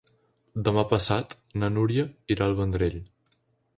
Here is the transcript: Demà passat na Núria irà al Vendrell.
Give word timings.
Demà 0.67 0.83
passat 0.93 1.35
na 1.63 1.71
Núria 1.75 2.07
irà 2.37 2.47
al 2.49 2.57
Vendrell. 2.61 2.99